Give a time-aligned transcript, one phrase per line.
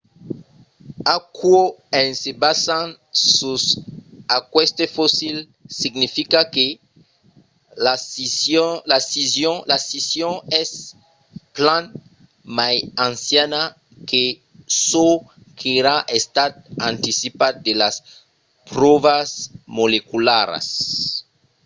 [1.17, 1.57] aquò
[2.01, 2.89] en se basant
[3.35, 3.63] sus
[4.39, 5.37] aqueste fossil
[5.81, 6.65] significa que
[8.91, 8.97] la
[9.79, 10.69] scission es
[11.57, 11.83] plan
[12.57, 12.75] mai
[13.09, 13.61] anciana
[14.09, 14.23] que
[14.85, 15.07] çò
[15.59, 16.51] qu'èra estat
[16.91, 17.95] anticipat de las
[18.71, 19.27] pròvas
[19.77, 20.67] molecularas